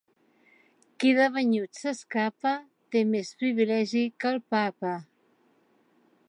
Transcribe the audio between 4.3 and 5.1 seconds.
el Papa.